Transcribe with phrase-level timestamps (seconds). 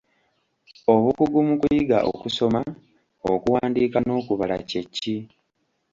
[0.93, 2.61] Obukugu mu kuyiga okusoma,
[3.31, 5.15] okuwandiika n'okubala kye ki?